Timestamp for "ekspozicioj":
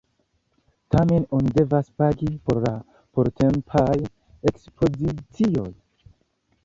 4.53-5.69